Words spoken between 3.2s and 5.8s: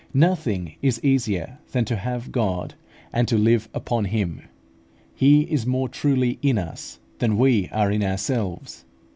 to live upon Him. He is